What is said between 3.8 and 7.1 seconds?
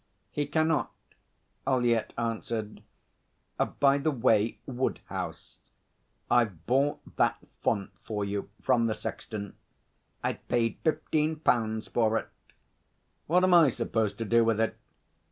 the way, Woodhouse, I've bought